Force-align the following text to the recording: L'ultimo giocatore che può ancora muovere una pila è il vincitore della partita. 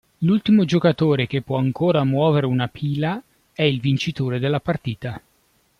L'ultimo 0.21 0.65
giocatore 0.65 1.27
che 1.27 1.43
può 1.43 1.57
ancora 1.57 2.03
muovere 2.03 2.47
una 2.47 2.67
pila 2.67 3.21
è 3.53 3.61
il 3.61 3.79
vincitore 3.79 4.39
della 4.39 4.59
partita. 4.59 5.21